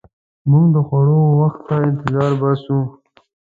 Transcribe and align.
موږ 0.49 0.65
د 0.75 0.77
خوړو 0.87 1.19
وخت 1.41 1.61
ته 1.67 1.75
انتظار 1.87 2.31
باسو. 2.41 2.77